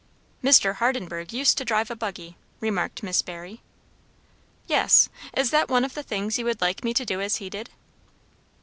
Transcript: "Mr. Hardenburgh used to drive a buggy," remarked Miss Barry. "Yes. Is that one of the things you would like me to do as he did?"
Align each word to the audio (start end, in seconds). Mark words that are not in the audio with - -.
"Mr. 0.43 0.77
Hardenburgh 0.77 1.31
used 1.31 1.59
to 1.59 1.63
drive 1.63 1.91
a 1.91 1.95
buggy," 1.95 2.35
remarked 2.59 3.03
Miss 3.03 3.21
Barry. 3.21 3.61
"Yes. 4.65 5.09
Is 5.37 5.51
that 5.51 5.69
one 5.69 5.85
of 5.85 5.93
the 5.93 6.01
things 6.01 6.39
you 6.39 6.45
would 6.45 6.59
like 6.59 6.83
me 6.83 6.91
to 6.95 7.05
do 7.05 7.21
as 7.21 7.35
he 7.35 7.51
did?" 7.51 7.69